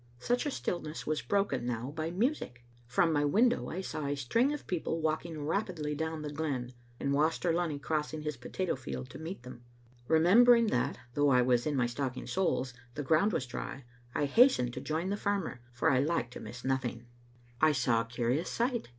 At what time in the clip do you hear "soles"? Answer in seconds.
12.25-12.73